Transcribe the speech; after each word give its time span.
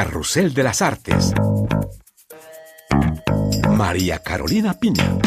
Carrusel 0.00 0.54
de 0.54 0.62
las 0.62 0.80
Artes. 0.80 1.32
María 3.68 4.20
Carolina 4.20 4.74
Piña. 4.74 5.18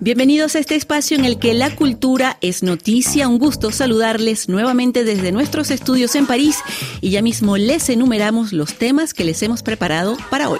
Bienvenidos 0.00 0.56
a 0.56 0.58
este 0.58 0.74
espacio 0.74 1.16
en 1.16 1.26
el 1.26 1.38
que 1.38 1.54
la 1.54 1.76
cultura 1.76 2.38
es 2.40 2.64
noticia. 2.64 3.28
Un 3.28 3.38
gusto 3.38 3.70
saludarles 3.70 4.48
nuevamente 4.48 5.04
desde 5.04 5.30
nuestros 5.30 5.70
estudios 5.70 6.16
en 6.16 6.26
París 6.26 6.58
y 7.00 7.10
ya 7.10 7.22
mismo 7.22 7.56
les 7.56 7.88
enumeramos 7.88 8.52
los 8.52 8.74
temas 8.74 9.14
que 9.14 9.22
les 9.22 9.44
hemos 9.44 9.62
preparado 9.62 10.16
para 10.28 10.48
hoy. 10.48 10.58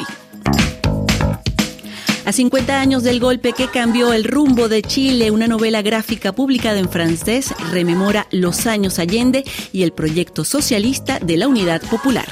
A 2.25 2.32
50 2.32 2.80
años 2.80 3.02
del 3.02 3.18
golpe 3.18 3.52
que 3.52 3.68
cambió 3.68 4.12
el 4.12 4.22
rumbo 4.22 4.68
de 4.68 4.82
Chile, 4.82 5.32
una 5.32 5.48
novela 5.48 5.82
gráfica 5.82 6.32
publicada 6.32 6.79
en 6.79 6.89
francés 6.89 7.53
rememora 7.72 8.29
los 8.30 8.67
años 8.67 9.00
Allende 9.00 9.44
y 9.72 9.82
el 9.82 9.93
proyecto 9.93 10.44
socialista 10.44 11.18
de 11.18 11.36
la 11.36 11.49
Unidad 11.49 11.82
Popular. 11.82 12.29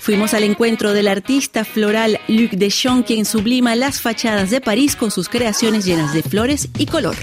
Fuimos 0.00 0.34
al 0.34 0.42
encuentro 0.42 0.92
del 0.92 1.06
artista 1.06 1.64
floral 1.64 2.18
Luc 2.26 2.52
Deschamps, 2.52 3.06
quien 3.06 3.24
sublima 3.24 3.76
las 3.76 4.00
fachadas 4.00 4.50
de 4.50 4.60
París 4.60 4.96
con 4.96 5.12
sus 5.12 5.28
creaciones 5.28 5.84
llenas 5.84 6.12
de 6.12 6.22
flores 6.22 6.68
y 6.78 6.86
color. 6.86 7.16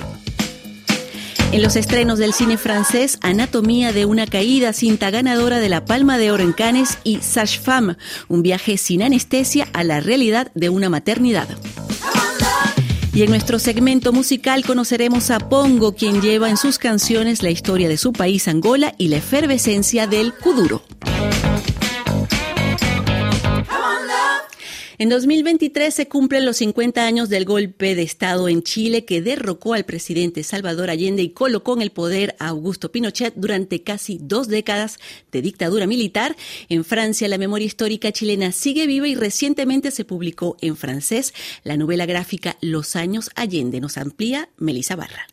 En 1.54 1.62
los 1.62 1.76
estrenos 1.76 2.18
del 2.18 2.34
cine 2.34 2.58
francés, 2.58 3.20
Anatomía 3.22 3.94
de 3.94 4.06
una 4.06 4.26
caída, 4.26 4.74
cinta 4.74 5.12
ganadora 5.12 5.60
de 5.60 5.70
la 5.70 5.86
Palma 5.86 6.18
de 6.18 6.32
Oro 6.32 6.42
en 6.42 6.52
Cannes 6.52 6.98
y 7.04 7.20
Sage 7.22 7.60
Femme, 7.60 7.96
un 8.28 8.42
viaje 8.42 8.76
sin 8.78 9.04
anestesia 9.04 9.68
a 9.72 9.84
la 9.84 10.00
realidad 10.00 10.52
de 10.56 10.70
una 10.70 10.90
maternidad. 10.90 11.48
Y 13.14 13.22
en 13.22 13.30
nuestro 13.30 13.60
segmento 13.60 14.12
musical 14.12 14.66
conoceremos 14.66 15.30
a 15.30 15.38
Pongo, 15.38 15.94
quien 15.94 16.22
lleva 16.24 16.50
en 16.50 16.58
sus 16.58 16.80
canciones 16.80 17.44
la 17.44 17.52
historia 17.52 17.88
de 17.88 17.98
su 17.98 18.14
país 18.14 18.48
Angola 18.48 18.96
y 18.98 19.10
la 19.10 19.18
efervescencia 19.18 20.08
del 20.08 20.34
kuduro. 20.34 20.82
En 25.00 25.10
2023 25.10 25.94
se 25.94 26.08
cumplen 26.08 26.46
los 26.46 26.58
50 26.58 27.04
años 27.06 27.28
del 27.30 27.46
golpe 27.46 27.96
de 27.96 28.04
Estado 28.04 28.48
en 28.48 28.62
Chile 28.62 29.06
que 29.06 29.24
derrocó 29.24 29.74
al 29.74 29.86
presidente 29.86 30.44
Salvador 30.44 30.92
Allende 30.92 31.24
y 31.24 31.32
colocó 31.32 31.74
en 31.74 31.82
el 31.82 31.92
poder 31.92 32.36
a 32.38 32.50
Augusto 32.50 32.92
Pinochet 32.92 33.34
durante 33.36 33.82
casi 33.82 34.20
dos 34.22 34.48
décadas 34.48 35.00
de 35.32 35.42
dictadura 35.42 35.88
militar. 35.88 36.36
En 36.70 36.86
Francia 36.86 37.28
la 37.28 37.40
memoria 37.40 37.66
histórica 37.66 38.12
chilena 38.12 38.52
sigue 38.52 38.86
viva 38.86 39.08
y 39.08 39.16
recientemente 39.16 39.90
se 39.90 40.06
publicó 40.06 40.58
en 40.62 40.78
francés 40.78 41.34
la 41.64 41.76
novela 41.76 42.06
gráfica 42.06 42.58
Los 42.62 42.96
años 42.96 43.32
Allende. 43.36 43.82
Nos 43.82 43.98
amplía 43.98 44.50
Melissa 44.58 44.96
Barra. 44.96 45.33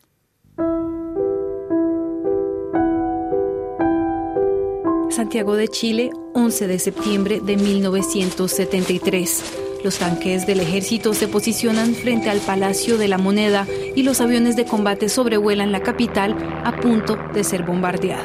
Santiago 5.11 5.55
de 5.55 5.67
Chile, 5.67 6.11
11 6.33 6.67
de 6.67 6.79
septiembre 6.79 7.41
de 7.43 7.57
1973. 7.57 9.43
Los 9.83 9.97
tanques 9.97 10.47
del 10.47 10.61
ejército 10.61 11.13
se 11.13 11.27
posicionan 11.27 11.95
frente 11.95 12.29
al 12.29 12.39
Palacio 12.39 12.97
de 12.97 13.07
la 13.07 13.17
Moneda 13.17 13.67
y 13.95 14.03
los 14.03 14.21
aviones 14.21 14.55
de 14.55 14.65
combate 14.65 15.09
sobrevuelan 15.09 15.71
la 15.71 15.81
capital 15.81 16.37
a 16.63 16.79
punto 16.79 17.17
de 17.33 17.43
ser 17.43 17.63
bombardeada. 17.63 18.23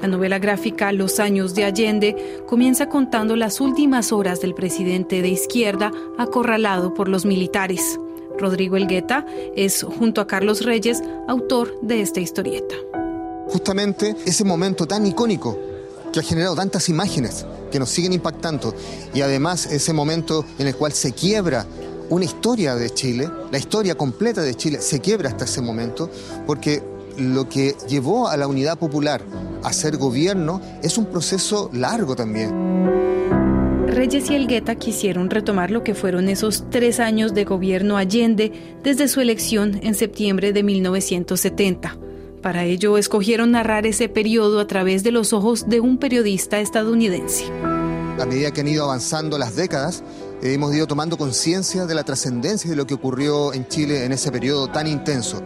La 0.00 0.08
novela 0.08 0.38
gráfica 0.38 0.92
Los 0.92 1.18
años 1.18 1.54
de 1.54 1.64
Allende 1.64 2.44
comienza 2.46 2.88
contando 2.88 3.34
las 3.34 3.60
últimas 3.60 4.12
horas 4.12 4.40
del 4.40 4.54
presidente 4.54 5.22
de 5.22 5.28
izquierda 5.28 5.90
acorralado 6.18 6.94
por 6.94 7.08
los 7.08 7.24
militares. 7.24 7.98
Rodrigo 8.38 8.76
Elgueta 8.76 9.26
es, 9.56 9.82
junto 9.82 10.20
a 10.20 10.26
Carlos 10.26 10.64
Reyes, 10.64 11.02
autor 11.26 11.78
de 11.82 12.00
esta 12.00 12.20
historieta. 12.20 12.74
Justamente 13.48 14.14
ese 14.24 14.44
momento 14.44 14.86
tan 14.86 15.06
icónico 15.06 15.71
que 16.12 16.20
ha 16.20 16.22
generado 16.22 16.54
tantas 16.54 16.88
imágenes 16.88 17.46
que 17.70 17.78
nos 17.78 17.88
siguen 17.88 18.12
impactando 18.12 18.74
y 19.14 19.22
además 19.22 19.66
ese 19.66 19.92
momento 19.92 20.44
en 20.58 20.68
el 20.68 20.76
cual 20.76 20.92
se 20.92 21.12
quiebra 21.12 21.66
una 22.10 22.26
historia 22.26 22.74
de 22.74 22.90
Chile, 22.90 23.30
la 23.50 23.58
historia 23.58 23.94
completa 23.94 24.42
de 24.42 24.54
Chile 24.54 24.80
se 24.80 25.00
quiebra 25.00 25.30
hasta 25.30 25.46
ese 25.46 25.62
momento 25.62 26.10
porque 26.46 26.82
lo 27.16 27.48
que 27.48 27.74
llevó 27.88 28.28
a 28.28 28.36
la 28.36 28.46
unidad 28.46 28.78
popular 28.78 29.22
a 29.62 29.72
ser 29.72 29.96
gobierno 29.96 30.60
es 30.82 30.98
un 30.98 31.06
proceso 31.06 31.70
largo 31.72 32.14
también. 32.14 32.72
Reyes 33.86 34.30
y 34.30 34.34
Elgueta 34.34 34.74
quisieron 34.76 35.28
retomar 35.30 35.70
lo 35.70 35.84
que 35.84 35.94
fueron 35.94 36.28
esos 36.28 36.64
tres 36.70 36.98
años 36.98 37.34
de 37.34 37.44
gobierno 37.44 37.96
Allende 37.96 38.52
desde 38.82 39.06
su 39.08 39.20
elección 39.20 39.80
en 39.82 39.94
septiembre 39.94 40.52
de 40.52 40.62
1970. 40.62 41.96
Para 42.42 42.64
ello 42.64 42.98
escogieron 42.98 43.52
narrar 43.52 43.86
ese 43.86 44.08
periodo 44.08 44.58
a 44.58 44.66
través 44.66 45.04
de 45.04 45.12
los 45.12 45.32
ojos 45.32 45.68
de 45.68 45.78
un 45.78 45.96
periodista 45.96 46.58
estadounidense. 46.58 47.44
A 48.20 48.26
medida 48.26 48.50
que 48.50 48.62
han 48.62 48.68
ido 48.68 48.82
avanzando 48.82 49.38
las 49.38 49.54
décadas, 49.54 50.02
hemos 50.42 50.74
ido 50.74 50.88
tomando 50.88 51.16
conciencia 51.16 51.86
de 51.86 51.94
la 51.94 52.02
trascendencia 52.02 52.68
de 52.68 52.74
lo 52.74 52.84
que 52.84 52.94
ocurrió 52.94 53.54
en 53.54 53.68
Chile 53.68 54.04
en 54.04 54.10
ese 54.10 54.32
periodo 54.32 54.66
tan 54.66 54.88
intenso. 54.88 55.40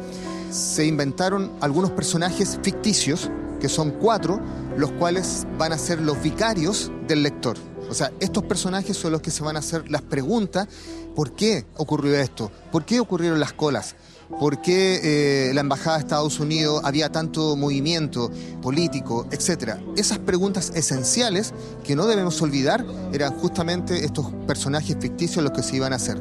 Se 0.50 0.86
inventaron 0.86 1.52
algunos 1.60 1.90
personajes 1.90 2.58
ficticios, 2.62 3.30
que 3.60 3.68
son 3.68 3.90
cuatro, 3.90 4.40
los 4.78 4.90
cuales 4.92 5.46
van 5.58 5.74
a 5.74 5.78
ser 5.78 6.00
los 6.00 6.22
vicarios 6.22 6.90
del 7.06 7.22
lector. 7.22 7.58
O 7.90 7.94
sea, 7.94 8.10
estos 8.20 8.44
personajes 8.44 8.96
son 8.96 9.12
los 9.12 9.20
que 9.20 9.30
se 9.30 9.44
van 9.44 9.56
a 9.56 9.58
hacer 9.58 9.90
las 9.90 10.00
preguntas, 10.00 10.66
¿por 11.14 11.32
qué 11.32 11.66
ocurrió 11.76 12.18
esto? 12.18 12.50
¿Por 12.72 12.86
qué 12.86 13.00
ocurrieron 13.00 13.38
las 13.38 13.52
colas? 13.52 13.96
Por 14.38 14.60
qué 14.60 15.48
eh, 15.50 15.54
la 15.54 15.60
Embajada 15.60 15.96
de 15.96 16.02
Estados 16.02 16.40
Unidos 16.40 16.80
había 16.84 17.10
tanto 17.10 17.56
movimiento 17.56 18.30
político, 18.62 19.26
etcétera. 19.30 19.80
Esas 19.96 20.18
preguntas 20.18 20.72
esenciales 20.74 21.54
que 21.84 21.96
no 21.96 22.06
debemos 22.06 22.40
olvidar 22.42 22.84
eran 23.12 23.32
justamente 23.38 24.04
estos 24.04 24.26
personajes 24.46 24.96
ficticios 25.00 25.42
los 25.42 25.52
que 25.52 25.62
se 25.62 25.76
iban 25.76 25.92
a 25.92 25.96
hacer. 25.96 26.18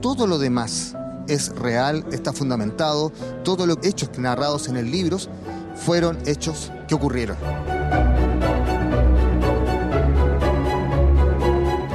Todo 0.00 0.26
lo 0.26 0.38
demás 0.38 0.94
es 1.28 1.54
real, 1.54 2.04
está 2.12 2.32
fundamentado, 2.32 3.12
todos 3.44 3.66
los 3.66 3.78
hechos 3.82 4.10
narrados 4.18 4.68
en 4.68 4.76
el 4.76 4.90
libro 4.90 5.18
fueron 5.74 6.18
hechos 6.26 6.70
que 6.86 6.94
ocurrieron. 6.94 7.36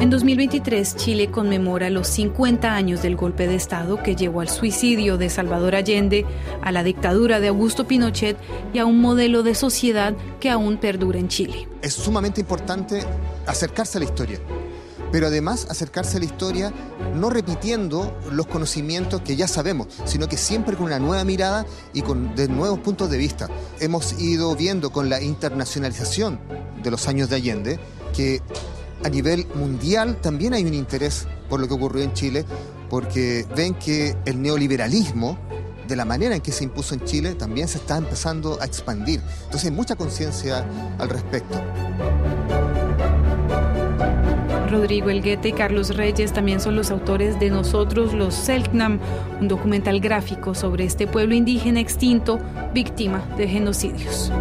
En 0.10 0.14
2023, 0.14 0.96
Chile 0.96 1.30
conmemora 1.30 1.92
los 1.92 2.08
50 2.08 2.74
años 2.74 3.04
del 3.04 3.16
golpe 3.16 3.48
de 3.48 3.54
Estado 3.54 4.02
que 4.02 4.16
llevó 4.16 4.42
al 4.42 4.50
suicidio 4.50 5.20
de 5.20 5.30
Salvador 5.30 5.76
Allende, 5.76 6.26
a 6.64 6.72
la 6.72 6.84
dictadura 6.84 7.40
de 7.40 7.50
Augusto 7.50 7.86
Pinochet 7.86 8.36
y 8.74 8.80
a 8.80 8.88
un 8.88 9.02
modelo 9.02 9.44
de 9.44 9.54
sociedad 9.54 10.16
que 10.40 10.50
aún 10.50 10.78
perdura 10.78 11.20
en 11.20 11.28
Chile. 11.28 11.68
Es 11.84 11.94
sumamente 11.94 12.42
importante 12.42 13.04
acercarse 13.46 14.00
a 14.00 14.02
la 14.02 14.06
historia, 14.06 14.40
pero 15.12 15.28
además 15.28 15.68
acercarse 15.70 16.18
a 16.18 16.22
la 16.22 16.26
historia 16.26 16.74
no 17.14 17.30
repitiendo 17.30 18.18
los 18.32 18.48
conocimientos 18.48 19.22
que 19.22 19.36
ya 19.36 19.48
sabemos, 19.48 19.90
sino 20.06 20.28
que 20.28 20.38
siempre 20.38 20.76
con 20.76 20.88
una 20.88 20.98
nueva 20.98 21.24
mirada 21.24 21.68
y 21.94 22.02
con 22.02 22.34
de 22.34 22.48
nuevos 22.48 22.80
puntos 22.80 23.12
de 23.12 23.18
vista. 23.20 23.48
Hemos 23.80 24.20
ido 24.20 24.56
viendo 24.56 24.90
con 24.90 25.08
la 25.08 25.22
internacionalización 25.22 26.40
de 26.82 26.90
los 26.90 27.08
años 27.08 27.30
de 27.30 27.36
Allende 27.36 27.80
que 28.16 28.42
a 29.04 29.10
nivel 29.10 29.48
mundial 29.56 30.18
también 30.22 30.54
hay 30.54 30.64
un 30.66 30.74
interés 30.74 31.28
por 31.50 31.60
lo 31.60 31.68
que 31.68 31.74
ocurrió 31.74 32.04
en 32.04 32.14
Chile, 32.14 32.46
porque 32.90 33.46
ven 33.56 33.74
que 33.74 34.16
el 34.26 34.42
neoliberalismo, 34.42 35.38
de 35.88 35.96
la 35.96 36.06
manera 36.06 36.36
en 36.36 36.42
que 36.42 36.52
se 36.52 36.64
impuso 36.64 36.94
en 36.94 37.04
Chile, 37.04 37.34
también 37.36 37.68
se 37.68 37.78
está 37.78 37.98
empezando 37.98 38.60
a 38.62 38.66
expandir. 38.66 39.22
Entonces 39.46 39.66
hay 39.66 39.76
mucha 39.76 39.96
conciencia 39.96 40.66
al 40.98 41.10
respecto. 41.10 41.60
Rodrigo 44.70 45.10
Elguete 45.10 45.50
y 45.50 45.54
Carlos 45.54 45.96
Reyes 45.96 46.32
también 46.32 46.60
son 46.60 46.76
los 46.76 46.92
autores 46.92 47.40
de 47.40 47.50
Nosotros 47.50 48.14
los 48.14 48.36
Selknam, 48.36 49.00
un 49.42 49.48
documental 49.48 50.00
gráfico 50.00 50.54
sobre 50.54 50.86
este 50.86 51.08
pueblo 51.08 51.34
indígena 51.34 51.80
extinto, 51.80 52.40
víctima 52.72 53.24
de 53.36 53.48
genocidios. 53.48 54.32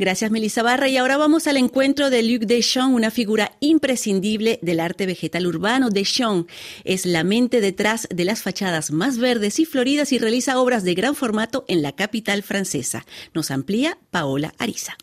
Gracias, 0.00 0.30
Melissa 0.30 0.62
Barra. 0.62 0.88
Y 0.88 0.96
ahora 0.96 1.18
vamos 1.18 1.46
al 1.46 1.58
encuentro 1.58 2.08
de 2.08 2.22
Luc 2.22 2.44
Deschamps, 2.44 2.96
una 2.96 3.10
figura 3.10 3.52
imprescindible 3.60 4.58
del 4.62 4.80
arte 4.80 5.04
vegetal 5.04 5.46
urbano. 5.46 5.90
Deschamps 5.90 6.50
es 6.84 7.04
la 7.04 7.22
mente 7.22 7.60
detrás 7.60 8.08
de 8.10 8.24
las 8.24 8.40
fachadas 8.40 8.92
más 8.92 9.18
verdes 9.18 9.58
y 9.58 9.66
floridas 9.66 10.10
y 10.12 10.18
realiza 10.18 10.58
obras 10.58 10.84
de 10.84 10.94
gran 10.94 11.14
formato 11.14 11.66
en 11.68 11.82
la 11.82 11.92
capital 11.92 12.42
francesa. 12.42 13.04
Nos 13.34 13.50
amplía 13.50 13.98
Paola 14.10 14.54
Ariza. 14.56 14.96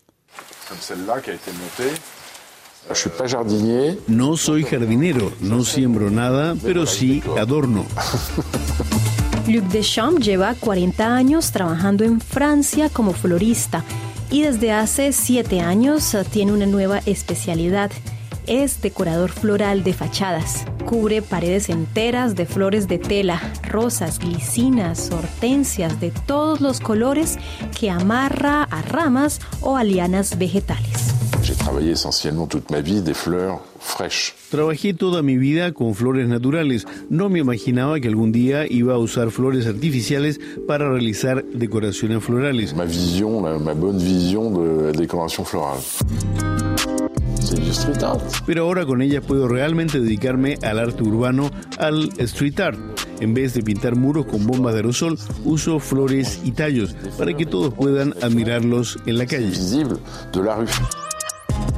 No 4.07 4.35
soy 4.35 4.63
jardinero, 4.63 5.31
no 5.41 5.63
siembro 5.63 6.09
nada, 6.09 6.55
pero 6.63 6.87
sí 6.87 7.21
adorno. 7.37 7.85
Luc 9.47 9.63
Deschamps 9.65 10.25
lleva 10.25 10.55
40 10.55 11.05
años 11.05 11.51
trabajando 11.51 12.03
en 12.03 12.19
Francia 12.19 12.89
como 12.89 13.13
florista 13.13 13.85
y 14.29 14.41
desde 14.41 14.71
hace 14.71 15.13
siete 15.13 15.61
años 15.61 16.13
eh, 16.13 16.23
tiene 16.29 16.51
una 16.51 16.65
nueva 16.65 16.99
especialidad. 17.05 17.91
es 18.45 18.81
decorador 18.81 19.29
floral 19.29 19.83
de 19.83 19.91
fachadas. 19.91 20.63
Cubre 20.85 21.21
paredes 21.21 21.67
enteras 21.67 22.33
de 22.35 22.45
flores 22.45 22.87
de 22.87 22.97
tela, 22.97 23.41
rosas, 23.63 24.19
glicinas, 24.19 25.11
hortensias 25.11 25.99
de 25.99 26.11
todos 26.11 26.61
los 26.61 26.79
colores 26.79 27.37
que 27.77 27.89
amarra 27.89 28.63
a 28.63 28.81
ramas 28.81 29.41
o 29.59 29.75
a 29.75 29.83
lianas 29.83 30.37
vegetales. 30.37 31.06
Trabajé 34.49 34.93
toda 34.93 35.21
mi 35.21 35.37
vida 35.37 35.73
con 35.73 35.93
flores 35.93 36.27
naturales. 36.27 36.87
No 37.09 37.29
me 37.29 37.39
imaginaba 37.39 37.99
que 37.99 38.07
algún 38.07 38.31
día 38.31 38.65
iba 38.67 38.95
a 38.95 38.97
usar 38.97 39.29
flores 39.31 39.67
artificiales 39.67 40.39
para 40.67 40.89
realizar 40.89 41.43
decoraciones 41.45 42.23
florales. 42.23 42.73
Ma 42.75 42.85
vision, 42.85 43.41
ma 43.63 43.73
bonne 43.73 44.03
vision 44.03 44.53
de 44.53 44.91
decoración 44.93 45.45
floral. 45.45 45.79
Pero 48.45 48.63
ahora 48.63 48.85
con 48.85 49.01
ellas 49.01 49.23
puedo 49.25 49.47
realmente 49.47 49.99
dedicarme 49.99 50.57
al 50.63 50.79
arte 50.79 51.03
urbano, 51.03 51.51
al 51.77 52.09
street 52.17 52.59
art. 52.59 52.79
En 53.19 53.33
vez 53.33 53.53
de 53.53 53.63
pintar 53.63 53.95
muros 53.95 54.25
con 54.25 54.45
bombas 54.45 54.73
de 54.73 54.79
aerosol, 54.79 55.17
uso 55.43 55.79
flores 55.79 56.39
y 56.43 56.51
tallos 56.51 56.95
para 57.17 57.35
que 57.35 57.45
todos 57.45 57.73
puedan 57.73 58.13
admirarlos 58.21 58.97
en 59.05 59.17
la 59.17 59.25
calle. 59.25 59.51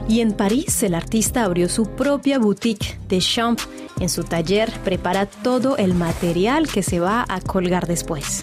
Y 0.09 0.21
en 0.21 0.33
París, 0.33 0.81
el 0.81 0.95
artista 0.95 1.43
abrió 1.43 1.69
su 1.69 1.85
propia 1.85 2.39
boutique 2.39 2.99
de 3.07 3.19
Champ. 3.19 3.59
En 3.99 4.09
su 4.09 4.23
taller 4.23 4.71
prepara 4.83 5.27
todo 5.27 5.77
el 5.77 5.93
material 5.93 6.67
que 6.67 6.81
se 6.81 6.99
va 6.99 7.25
a 7.29 7.39
colgar 7.41 7.85
después. 7.85 8.41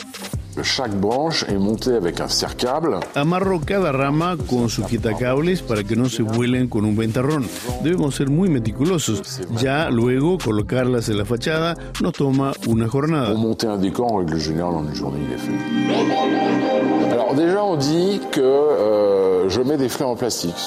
Amarro 3.16 3.60
cada 3.60 3.90
rama 3.90 4.36
con 4.48 4.70
sujetacables 4.70 5.60
para 5.60 5.82
que 5.82 5.96
no 5.96 6.08
se 6.08 6.22
vuelen 6.22 6.68
con 6.68 6.84
un 6.84 6.96
ventarrón. 6.96 7.48
Debemos 7.82 8.14
ser 8.14 8.30
muy 8.30 8.48
meticulosos. 8.48 9.40
Ya 9.60 9.90
luego 9.90 10.38
colocarlas 10.38 11.08
en 11.08 11.18
la 11.18 11.24
fachada 11.24 11.76
nos 12.00 12.12
toma 12.12 12.52
una 12.68 12.86
jornada. 12.86 13.34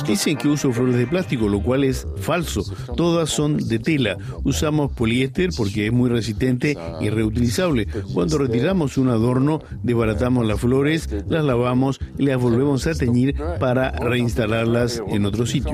Dicen 0.05 0.37
que 0.37 0.47
uso 0.47 0.71
flores 0.71 0.95
de 0.95 1.07
plástico, 1.07 1.47
lo 1.47 1.61
cual 1.61 1.83
es 1.83 2.07
falso. 2.17 2.63
Todas 2.95 3.29
son 3.29 3.57
de 3.57 3.79
tela. 3.79 4.17
Usamos 4.43 4.91
poliéster 4.91 5.49
porque 5.55 5.87
es 5.87 5.93
muy 5.93 6.09
resistente 6.09 6.77
y 6.99 7.09
reutilizable. 7.09 7.87
Cuando 8.13 8.37
retiramos 8.37 8.97
un 8.97 9.09
adorno, 9.09 9.61
desbaratamos 9.83 10.45
las 10.45 10.59
flores, 10.59 11.09
las 11.27 11.43
lavamos 11.43 11.99
y 12.17 12.25
las 12.25 12.41
volvemos 12.41 12.85
a 12.87 12.93
teñir 12.93 13.35
para 13.59 13.91
reinstalarlas 13.91 15.01
en 15.07 15.25
otro 15.25 15.45
sitio. 15.45 15.73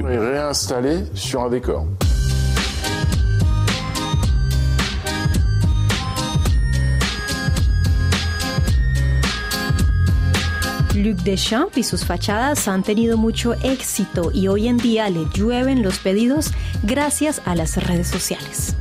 Luc 11.05 11.17
Deschamps 11.19 11.77
y 11.77 11.83
sus 11.83 12.03
fachadas 12.03 12.67
han 12.67 12.81
tenido 12.81 13.15
mucho 13.15 13.53
éxito 13.53 14.31
y 14.33 14.47
hoy 14.47 14.67
en 14.67 14.77
día 14.77 15.07
le 15.11 15.25
llueven 15.35 15.83
los 15.83 15.99
pedidos 15.99 16.51
gracias 16.81 17.43
a 17.45 17.53
las 17.53 17.77
redes 17.77 18.07
sociales. 18.07 18.75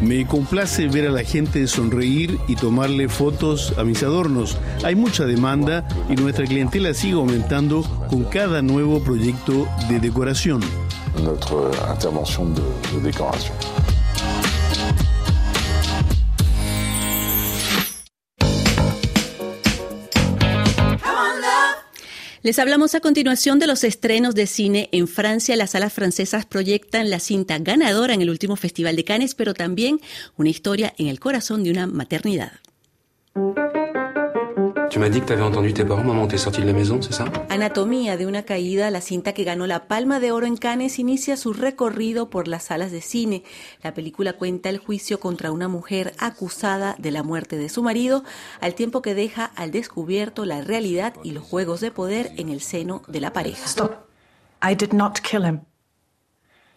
Me 0.00 0.26
complace 0.26 0.86
ver 0.86 1.08
a 1.08 1.10
la 1.10 1.24
gente 1.24 1.66
sonreír 1.66 2.38
y 2.46 2.54
tomarle 2.54 3.08
fotos 3.08 3.74
a 3.76 3.82
mis 3.82 4.00
adornos. 4.04 4.56
Hay 4.84 4.94
mucha 4.94 5.24
demanda 5.26 5.88
y 6.08 6.14
nuestra 6.14 6.44
clientela 6.44 6.94
sigue 6.94 7.14
aumentando 7.14 7.82
con 8.08 8.22
cada 8.24 8.62
nuevo 8.62 9.02
proyecto 9.02 9.66
de 9.88 9.98
decoración. 9.98 10.60
Notre 11.20 11.56
intervention 11.92 12.54
de, 12.54 12.62
de 13.02 13.12
Les 22.42 22.58
hablamos 22.58 22.94
a 22.94 23.00
continuación 23.00 23.58
de 23.58 23.66
los 23.66 23.84
estrenos 23.84 24.34
de 24.34 24.46
cine 24.46 24.88
en 24.92 25.08
Francia. 25.08 25.56
Las 25.56 25.72
salas 25.72 25.92
francesas 25.92 26.46
proyectan 26.46 27.10
la 27.10 27.20
cinta 27.20 27.58
ganadora 27.58 28.14
en 28.14 28.22
el 28.22 28.30
último 28.30 28.56
Festival 28.56 28.96
de 28.96 29.04
Cannes, 29.04 29.34
pero 29.34 29.52
también 29.52 30.00
una 30.38 30.48
historia 30.48 30.94
en 30.96 31.08
el 31.08 31.20
corazón 31.20 31.64
de 31.64 31.70
una 31.70 31.86
maternidad. 31.86 32.52
Tu 34.90 34.98
m'as 34.98 35.08
dit 35.08 35.20
que 35.20 35.26
t'avais 35.26 35.42
entendu 35.42 35.72
tes 35.72 35.84
parents, 35.84 36.02
maman, 36.02 36.26
t'es 36.26 36.36
sortie 36.36 36.62
de 36.62 36.66
la 36.66 36.72
maison, 36.72 37.00
c'est 37.00 37.12
ça 37.12 37.24
Anatomía 37.48 38.16
de 38.16 38.26
una 38.26 38.42
caída, 38.42 38.90
la 38.90 39.00
cinta 39.00 39.32
que 39.32 39.44
ganó 39.44 39.68
la 39.68 39.86
Palma 39.86 40.18
de 40.18 40.32
Oro 40.32 40.46
en 40.46 40.56
Cannes 40.56 40.98
inicia 40.98 41.36
su 41.36 41.52
recorrido 41.52 42.28
por 42.28 42.48
las 42.48 42.64
salas 42.64 42.90
de 42.90 43.00
cine. 43.00 43.44
La 43.84 43.94
película 43.94 44.32
cuenta 44.32 44.68
el 44.68 44.78
juicio 44.78 45.20
contra 45.20 45.52
una 45.52 45.68
mujer 45.68 46.12
acusada 46.18 46.96
de 46.98 47.12
la 47.12 47.22
muerte 47.22 47.56
de 47.56 47.68
su 47.68 47.84
marido, 47.84 48.24
al 48.60 48.74
tiempo 48.74 49.00
que 49.00 49.14
deja 49.14 49.44
al 49.44 49.70
descubierto 49.70 50.44
la 50.44 50.60
realidad 50.60 51.14
y 51.22 51.30
los 51.30 51.44
juegos 51.44 51.80
de 51.80 51.92
poder 51.92 52.32
en 52.36 52.48
el 52.48 52.60
seno 52.60 53.02
de 53.06 53.20
la 53.20 53.32
pareja. 53.32 53.64
Stop. 53.66 53.92
I 54.60 54.74
did 54.74 54.92
not 54.92 55.20
kill 55.20 55.44
him. 55.44 55.69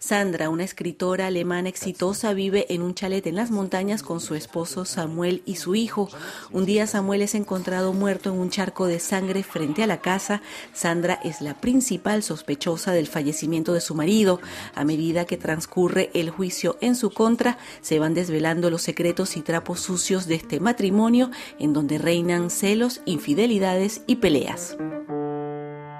Sandra, 0.04 0.50
una 0.50 0.66
escritora 0.66 1.28
alemana 1.28 1.70
exitosa, 1.70 2.34
vive 2.34 2.66
en 2.68 2.82
un 2.82 2.94
chalet 2.94 3.26
en 3.26 3.38
las 3.38 3.52
montañas 3.52 4.04
con 4.04 4.20
su 4.20 4.36
esposo 4.36 4.84
Samuel 4.84 5.42
y 5.46 5.56
su 5.56 5.76
hijo. 5.76 6.10
Un 6.52 6.66
día 6.66 6.88
Samuel 6.88 7.22
es 7.22 7.36
encontrado 7.36 7.94
muerto 7.94 8.30
en 8.30 8.38
un 8.38 8.50
charco 8.50 8.86
de 8.86 9.00
sangre 9.00 9.44
frente 9.44 9.82
a 9.82 9.88
la 9.88 10.02
casa. 10.02 10.42
Sandra 10.74 11.22
es 11.24 11.40
la 11.40 11.54
principal 11.54 12.22
sospechosa 12.22 12.92
del 12.92 13.08
fallecimiento 13.08 13.72
de 13.72 13.80
su 13.80 13.96
marido. 13.96 14.42
A 14.76 14.84
medida 14.84 15.24
que 15.24 15.38
transcurre 15.38 16.12
el 16.14 16.32
juicio 16.32 16.78
en 16.82 16.98
su 16.98 17.10
contra, 17.10 17.58
se 17.80 17.98
van 17.98 18.14
desvelando 18.14 18.70
los 18.70 18.82
secretos 18.82 19.38
y 19.38 19.42
trapos 19.42 19.80
sucios 19.80 20.28
de 20.28 20.36
este 20.36 20.60
matrimonio 20.60 21.32
en 21.60 21.72
donde 21.72 21.98
reinan 21.98 22.50
celos, 22.50 23.00
infidelidades 23.06 24.02
y 24.06 24.18
peleas. 24.18 24.76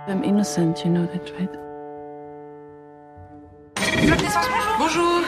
I'm 0.10 0.26
innocent, 0.26 0.84
you 0.84 0.92
know 0.92 1.08
that, 1.08 1.32
right? 1.40 1.63
Bonjour. 4.78 5.24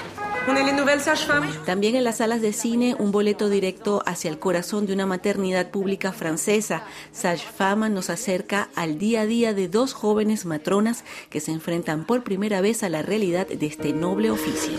También 1.66 1.96
en 1.96 2.04
las 2.04 2.18
salas 2.18 2.42
de 2.42 2.54
cine, 2.54 2.96
un 3.00 3.12
boleto 3.12 3.50
directo 3.50 4.04
hacia 4.06 4.30
el 4.30 4.38
corazón 4.38 4.86
de 4.86 4.94
una 4.94 5.08
maternidad 5.08 5.72
pública 5.72 6.12
francesa. 6.12 6.84
Sage 7.12 7.48
Femme 7.48 7.90
nos 7.90 8.12
acerca 8.12 8.70
al 8.76 9.00
día 9.00 9.22
a 9.22 9.26
día 9.26 9.56
de 9.56 9.68
dos 9.68 9.94
jóvenes 9.94 10.46
matronas 10.46 11.04
que 11.32 11.40
se 11.40 11.52
enfrentan 11.52 12.06
por 12.06 12.24
primera 12.24 12.62
vez 12.62 12.84
a 12.84 12.90
la 12.90 13.02
realidad 13.02 13.48
de 13.48 13.66
este 13.66 13.92
noble 13.92 14.30
oficio. 14.30 14.78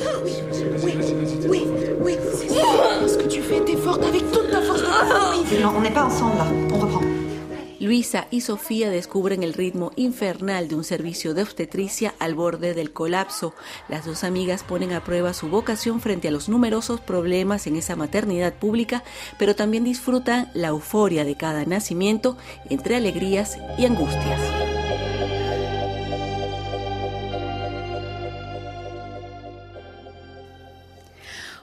Non, 5.61 5.75
on 5.77 5.81
n'est 5.81 5.91
pas 5.91 6.05
ensemble 6.05 6.37
là. 6.37 6.47
On 6.73 6.79
reprend. 6.79 7.36
Luisa 7.79 8.27
y 8.31 8.41
Sofía 8.41 8.91
descubren 8.91 9.43
el 9.43 9.53
ritmo 9.53 9.93
infernal 9.97 10.69
de 10.69 10.77
un 10.77 10.85
servicio 10.85 11.35
de 11.35 11.43
obstetricia 11.43 12.15
al 12.19 12.35
borde 12.35 12.75
del 12.75 12.93
colapso. 12.93 13.55
Las 13.89 14.07
dos 14.07 14.25
amigas 14.25 14.63
ponen 14.63 14.93
a 14.93 15.05
prueba 15.05 15.35
su 15.35 15.49
vocación 15.49 16.01
frente 16.01 16.29
a 16.29 16.31
los 16.31 16.49
numerosos 16.49 17.01
problemas 17.01 17.67
en 17.67 17.77
esa 17.77 17.97
maternidad 17.97 18.55
pública, 18.55 19.05
pero 19.39 19.55
también 19.55 19.85
disfrutan 19.85 20.51
la 20.55 20.69
euforia 20.69 21.25
de 21.25 21.37
cada 21.37 21.65
nacimiento 21.65 22.37
entre 22.71 22.97
alegrías 22.97 23.59
y 23.79 23.85
angustias. 23.85 24.86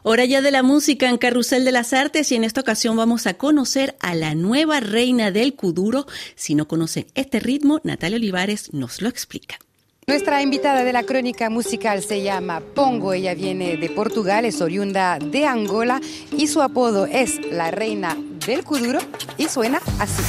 Hora 0.05 0.25
ya 0.25 0.41
de 0.41 0.51
la 0.51 0.63
música 0.63 1.07
en 1.07 1.17
Carrusel 1.17 1.63
de 1.63 1.72
las 1.72 1.93
Artes 1.93 2.29
y 2.33 2.36
en 2.36 2.43
esta 2.43 2.60
ocasión 2.60 2.98
vamos 2.98 3.25
a 3.25 3.36
conocer 3.36 3.95
a 4.01 4.15
la 4.15 4.36
nueva 4.36 4.81
reina 4.81 5.31
del 5.31 5.55
kuduro. 5.55 6.05
Si 6.36 6.55
no 6.55 6.67
conocen 6.67 7.07
este 7.15 7.39
ritmo, 7.39 7.79
Natalia 7.86 8.17
Olivares 8.17 8.74
nos 8.74 9.01
lo 9.01 9.07
explica. 9.07 9.60
Nuestra 10.05 10.41
invitada 10.41 10.83
de 10.83 10.91
la 10.91 11.03
crónica 11.03 11.50
musical 11.50 12.03
se 12.03 12.22
llama 12.22 12.60
Pongo, 12.75 13.13
ella 13.13 13.33
viene 13.33 13.77
de 13.77 13.89
Portugal, 13.89 14.43
es 14.43 14.60
oriunda 14.60 15.17
de 15.19 15.45
Angola 15.45 16.01
y 16.38 16.48
su 16.48 16.62
apodo 16.62 17.05
es 17.05 17.39
la 17.50 17.72
reina 17.72 18.17
del 18.45 18.65
kuduro 18.65 19.00
y 19.38 19.48
suena 19.48 19.81
así. 20.00 20.22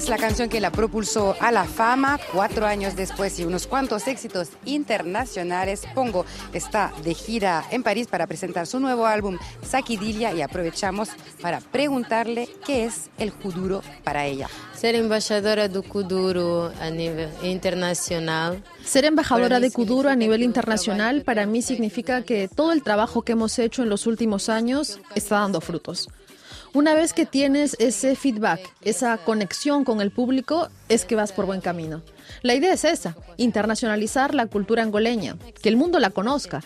Es 0.00 0.08
la 0.08 0.16
canción 0.16 0.48
que 0.48 0.60
la 0.60 0.72
propulsó 0.72 1.36
a 1.40 1.52
la 1.52 1.64
fama 1.64 2.18
cuatro 2.32 2.64
años 2.64 2.96
después 2.96 3.38
y 3.38 3.44
unos 3.44 3.66
cuantos 3.66 4.08
éxitos 4.08 4.48
internacionales. 4.64 5.82
Pongo 5.94 6.24
está 6.54 6.90
de 7.04 7.12
gira 7.12 7.66
en 7.70 7.82
París 7.82 8.06
para 8.06 8.26
presentar 8.26 8.66
su 8.66 8.80
nuevo 8.80 9.04
álbum 9.04 9.36
Saquidilia 9.62 10.32
y 10.32 10.40
aprovechamos 10.40 11.10
para 11.42 11.60
preguntarle 11.60 12.48
qué 12.64 12.86
es 12.86 13.10
el 13.18 13.34
Kuduro 13.34 13.82
para 14.02 14.24
ella. 14.24 14.48
Ser 14.74 14.94
embajadora 14.94 15.68
de 15.68 15.82
Kuduro 15.82 16.72
a 16.80 16.88
nivel 16.88 17.28
internacional. 17.42 18.64
Ser 18.82 19.04
embajadora 19.04 19.60
de 19.60 19.70
Kuduro 19.70 20.08
a 20.08 20.16
nivel 20.16 20.42
internacional 20.42 21.24
para 21.24 21.44
mí 21.44 21.60
significa 21.60 22.22
que 22.22 22.48
todo 22.48 22.72
el 22.72 22.82
trabajo 22.82 23.20
que 23.20 23.32
hemos 23.32 23.58
hecho 23.58 23.82
en 23.82 23.90
los 23.90 24.06
últimos 24.06 24.48
años 24.48 24.98
está 25.14 25.40
dando 25.40 25.60
frutos. 25.60 26.08
Una 26.72 26.94
vez 26.94 27.12
que 27.12 27.26
tienes 27.26 27.76
ese 27.80 28.14
feedback, 28.14 28.60
esa 28.82 29.18
conexión 29.18 29.84
con 29.84 30.00
el 30.00 30.12
público, 30.12 30.68
es 30.88 31.04
que 31.04 31.16
vas 31.16 31.32
por 31.32 31.46
buen 31.46 31.60
camino. 31.60 32.00
La 32.42 32.54
idea 32.54 32.72
es 32.72 32.84
esa, 32.84 33.16
internacionalizar 33.38 34.34
la 34.34 34.46
cultura 34.46 34.84
angoleña, 34.84 35.36
que 35.60 35.68
el 35.68 35.76
mundo 35.76 35.98
la 35.98 36.10
conozca. 36.10 36.62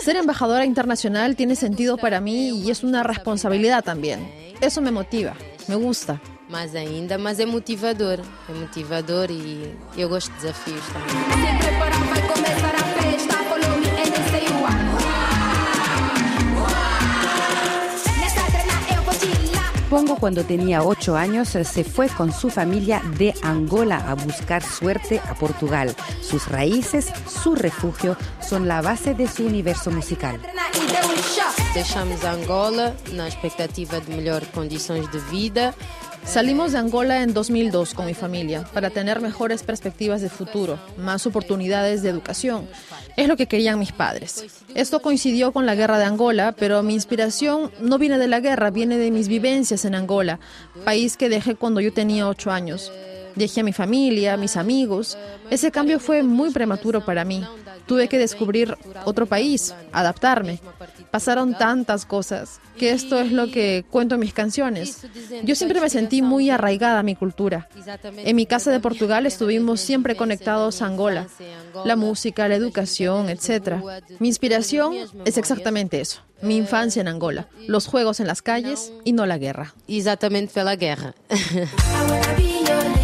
Ser 0.00 0.16
embajadora 0.16 0.64
internacional 0.64 1.36
tiene 1.36 1.54
sentido 1.54 1.96
para 1.96 2.20
mí 2.20 2.60
y 2.60 2.70
es 2.70 2.82
una 2.82 3.04
responsabilidad 3.04 3.84
también. 3.84 4.28
Eso 4.60 4.80
me 4.80 4.90
motiva, 4.90 5.34
me 5.68 5.76
gusta. 5.76 6.20
Más 6.48 6.74
ainda, 6.74 7.16
más 7.18 7.38
es 7.38 7.46
motivador. 7.46 8.20
Es 8.48 8.56
motivador 8.56 9.30
y 9.30 9.74
yo 9.96 10.08
gosto 10.08 10.32
de 10.40 10.48
desafíos 10.48 10.82
también. 10.92 11.95
Pongo 19.96 20.16
cuando 20.16 20.44
tenía 20.44 20.82
ocho 20.82 21.16
años 21.16 21.48
se 21.48 21.82
fue 21.82 22.10
con 22.10 22.30
su 22.30 22.50
familia 22.50 23.00
de 23.16 23.32
Angola 23.40 23.96
a 24.06 24.12
buscar 24.12 24.62
suerte 24.62 25.22
a 25.26 25.34
Portugal. 25.34 25.96
Sus 26.20 26.48
raíces, 26.48 27.10
su 27.26 27.54
refugio, 27.54 28.14
son 28.46 28.68
la 28.68 28.82
base 28.82 29.14
de 29.14 29.26
su 29.26 29.46
universo 29.46 29.90
musical. 29.90 30.38
Deixamos 31.72 32.22
Angola 32.24 32.94
na 33.12 33.26
expectativa 33.26 33.98
de 34.00 34.14
melhor 34.14 34.44
condições 34.52 35.10
de 35.12 35.18
vida. 35.30 35.74
Salimos 36.26 36.72
de 36.72 36.78
Angola 36.78 37.22
en 37.22 37.32
2002 37.32 37.94
con 37.94 38.04
mi 38.04 38.12
familia 38.12 38.64
para 38.74 38.90
tener 38.90 39.20
mejores 39.20 39.62
perspectivas 39.62 40.20
de 40.20 40.28
futuro, 40.28 40.78
más 40.98 41.24
oportunidades 41.24 42.02
de 42.02 42.10
educación. 42.10 42.68
Es 43.16 43.28
lo 43.28 43.36
que 43.36 43.46
querían 43.46 43.78
mis 43.78 43.92
padres. 43.92 44.44
Esto 44.74 45.00
coincidió 45.00 45.52
con 45.52 45.66
la 45.66 45.76
guerra 45.76 45.98
de 45.98 46.04
Angola, 46.04 46.52
pero 46.58 46.82
mi 46.82 46.94
inspiración 46.94 47.70
no 47.80 47.96
viene 47.98 48.18
de 48.18 48.26
la 48.26 48.40
guerra, 48.40 48.70
viene 48.70 48.98
de 48.98 49.10
mis 49.12 49.28
vivencias 49.28 49.84
en 49.84 49.94
Angola, 49.94 50.40
país 50.84 51.16
que 51.16 51.28
dejé 51.28 51.54
cuando 51.54 51.80
yo 51.80 51.92
tenía 51.92 52.28
ocho 52.28 52.50
años. 52.50 52.92
Dejé 53.36 53.60
a 53.60 53.64
mi 53.64 53.72
familia, 53.72 54.34
a 54.34 54.36
mis 54.36 54.56
amigos. 54.56 55.16
Ese 55.50 55.70
cambio 55.70 56.00
fue 56.00 56.22
muy 56.22 56.50
prematuro 56.50 57.04
para 57.04 57.24
mí. 57.24 57.44
Tuve 57.86 58.08
que 58.08 58.18
descubrir 58.18 58.76
otro 59.04 59.26
país, 59.26 59.74
adaptarme. 59.92 60.60
Pasaron 61.10 61.56
tantas 61.56 62.04
cosas, 62.04 62.60
que 62.76 62.90
esto 62.90 63.20
es 63.20 63.32
lo 63.32 63.50
que 63.50 63.84
cuento 63.90 64.16
en 64.16 64.20
mis 64.20 64.34
canciones. 64.34 65.06
Yo 65.44 65.54
siempre 65.54 65.80
me 65.80 65.88
sentí 65.88 66.22
muy 66.22 66.50
arraigada 66.50 66.98
a 66.98 67.02
mi 67.02 67.14
cultura. 67.14 67.68
En 68.16 68.36
mi 68.36 68.46
casa 68.46 68.70
de 68.70 68.80
Portugal 68.80 69.26
estuvimos 69.26 69.80
siempre 69.80 70.16
conectados 70.16 70.82
a 70.82 70.86
Angola. 70.86 71.28
La 71.84 71.96
música, 71.96 72.48
la 72.48 72.56
educación, 72.56 73.28
etc. 73.28 73.76
Mi 74.18 74.28
inspiración 74.28 74.94
es 75.24 75.38
exactamente 75.38 76.00
eso. 76.00 76.20
Mi 76.42 76.56
infancia 76.56 77.00
en 77.00 77.08
Angola, 77.08 77.48
los 77.66 77.86
juegos 77.86 78.20
en 78.20 78.26
las 78.26 78.42
calles 78.42 78.92
y 79.04 79.12
no 79.12 79.24
la 79.26 79.38
guerra. 79.38 79.74
Exactamente 79.88 80.62
la 80.62 80.76
guerra. 80.76 81.14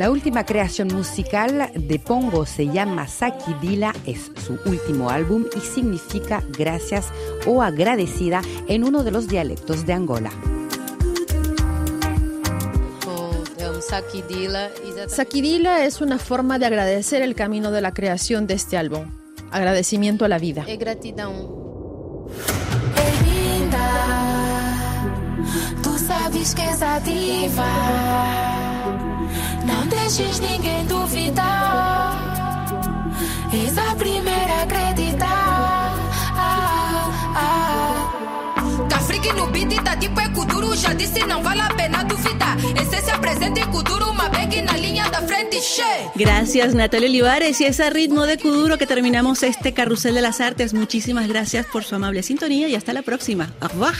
La 0.00 0.10
última 0.10 0.46
creación 0.46 0.88
musical 0.88 1.70
de 1.74 1.98
Pongo 1.98 2.46
se 2.46 2.68
llama 2.68 3.06
Saki 3.06 3.52
Dila, 3.60 3.94
es 4.06 4.30
su 4.46 4.58
último 4.64 5.10
álbum 5.10 5.44
y 5.54 5.60
significa 5.60 6.42
gracias 6.56 7.08
o 7.46 7.60
agradecida 7.60 8.40
en 8.66 8.84
uno 8.84 9.04
de 9.04 9.10
los 9.10 9.28
dialectos 9.28 9.84
de 9.84 9.92
Angola. 9.92 10.30
Sakidila 15.06 15.84
es 15.84 16.00
una 16.00 16.18
forma 16.18 16.58
de 16.58 16.64
agradecer 16.64 17.20
el 17.20 17.34
camino 17.34 17.70
de 17.70 17.82
la 17.82 17.92
creación 17.92 18.46
de 18.46 18.54
este 18.54 18.78
álbum. 18.78 19.04
Agradecimiento 19.50 20.24
a 20.24 20.28
la 20.28 20.38
vida. 20.38 20.64
Tu 25.82 25.98
sabes 25.98 26.54
que 26.54 26.62
ativa. 26.62 28.69
Não 29.70 29.86
deixes 29.86 30.40
ninguém 30.40 30.84
duvidar. 30.86 32.18
És 33.52 33.76
a 33.78 33.94
primeira 33.96 34.54
a 34.54 34.62
acreditar. 34.62 35.94
Ah, 36.36 37.10
ah. 37.36 38.86
Tá 38.88 38.98
freak 39.00 39.32
no 39.32 39.46
beat 39.48 39.72
tá 39.82 39.96
tipo 39.96 40.20
é 40.20 40.28
Kuduro. 40.28 40.76
Já 40.76 40.92
disse, 40.94 41.20
não 41.26 41.42
vale 41.42 41.60
a 41.60 41.68
pena 41.68 42.02
duvidar. 42.04 42.56
Essência 42.80 43.18
presente 43.18 43.60
em 43.60 43.66
Kuduro, 43.66 44.10
uma 44.10 44.28
bag 44.28 44.62
na 44.62 44.76
linha 44.76 45.08
da 45.10 45.22
frente, 45.22 45.60
che. 45.60 46.10
Gracias 46.14 46.74
Natalia 46.74 47.08
Olivares 47.08 47.60
y 47.60 47.64
es 47.64 47.80
a 47.80 47.90
ritmo 47.90 48.26
de 48.26 48.38
Kuduro 48.38 48.78
que 48.78 48.86
terminamos 48.86 49.42
este 49.42 49.72
carrusel 49.72 50.14
de 50.14 50.22
las 50.22 50.40
artes. 50.40 50.74
Muchísimas 50.74 51.28
gracias 51.28 51.66
por 51.66 51.84
su 51.84 51.94
amable 51.94 52.22
sintonía 52.22 52.68
y 52.68 52.74
hasta 52.74 52.92
la 52.92 53.02
próxima. 53.02 53.50
Au 53.60 53.68
revoir. 53.68 53.94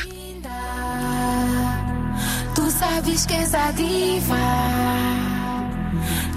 Sabes 2.81 3.27
que 3.27 3.35
és 3.35 3.53
a 3.55 3.73
diva. 3.73 5.20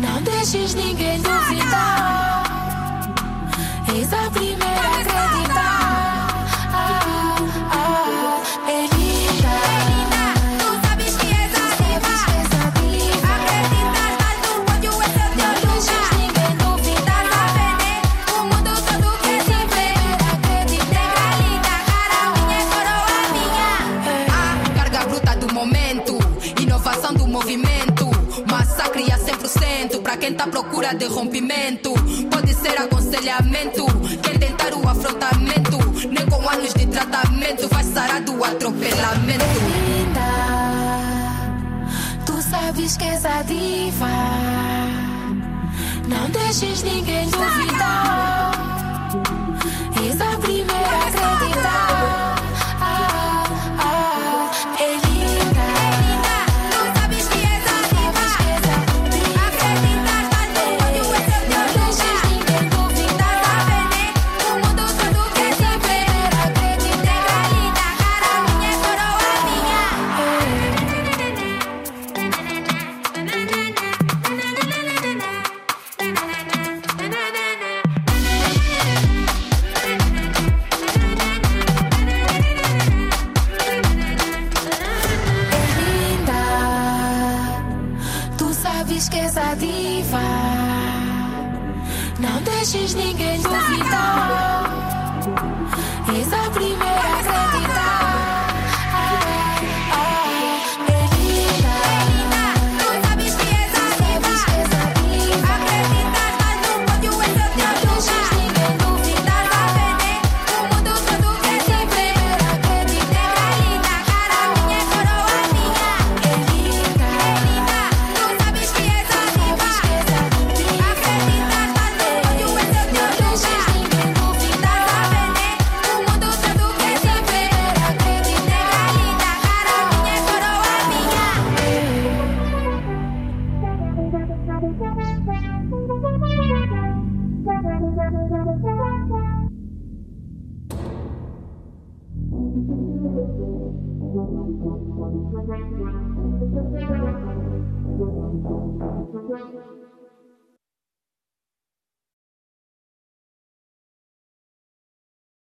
Não 0.04 0.22
deixes 0.22 0.74
ninguém 0.74 1.22
duvidar. 1.22 2.44
És 3.98 4.12
a 4.12 4.30
primeira 4.32 5.33
procura 30.64 30.94
de 30.94 31.06
rompimento. 31.06 31.94
Pode 32.32 32.54
ser 32.54 32.80
aconselhamento, 32.80 33.86
quem 34.22 34.38
tentar 34.38 34.74
o 34.74 34.88
afrontamento. 34.88 35.78
Nem 36.10 36.26
com 36.28 36.50
anos 36.50 36.74
de 36.74 36.86
tratamento 36.88 37.68
vai 37.70 37.84
sarar 37.84 38.22
do 38.22 38.44
atropelamento. 38.44 39.46
linda. 39.68 40.22
Tu 42.26 42.42
sabes 42.42 42.98
que 42.98 43.06
és 43.06 43.26
a 43.26 43.42
diva. 43.44 44.08
Não 46.08 46.30
deixes 46.30 46.84
ninguém 46.84 47.30
duvidar. 47.30 48.52
És 50.06 50.22
a 50.22 50.38
primeira 50.40 50.83